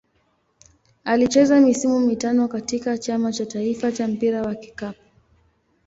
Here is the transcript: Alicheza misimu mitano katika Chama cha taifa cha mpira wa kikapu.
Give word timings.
Alicheza 1.03 1.59
misimu 1.61 1.99
mitano 1.99 2.47
katika 2.47 2.97
Chama 2.97 3.31
cha 3.31 3.45
taifa 3.45 3.91
cha 3.91 4.07
mpira 4.07 4.41
wa 4.41 4.55
kikapu. 4.55 5.03